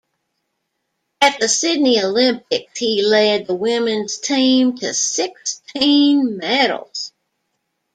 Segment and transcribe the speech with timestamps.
[1.21, 7.13] At the Sydney Olympics he led the women's team to sixteen medals.